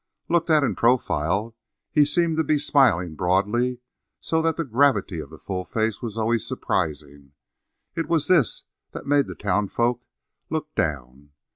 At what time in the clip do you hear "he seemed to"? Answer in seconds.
1.91-2.43